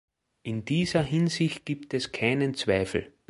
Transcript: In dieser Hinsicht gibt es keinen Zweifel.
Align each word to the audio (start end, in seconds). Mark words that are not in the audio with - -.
In 0.41 0.65
dieser 0.65 1.03
Hinsicht 1.03 1.63
gibt 1.63 1.93
es 1.93 2.11
keinen 2.11 2.55
Zweifel. 2.55 3.13